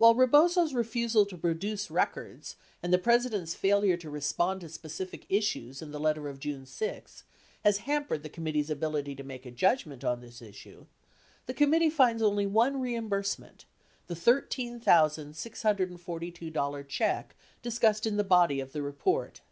[0.00, 5.82] IVhile Rebozo's refusal to produce records and the President's failure to respond to specific issues
[5.82, 7.24] in the letter of June 6
[7.62, 10.86] has hampered the committee's ability to make a judgment on this issue,
[11.44, 13.66] the committee finds only one reimbursement,
[14.06, 19.42] the $13,642 check discussed in the bodv (if the report.